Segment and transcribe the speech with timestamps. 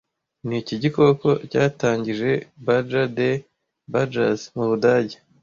[0.47, 2.29] Niki gikoko cyatangije
[2.65, 3.35] Badger Day
[3.91, 5.15] Badgers- mu Budage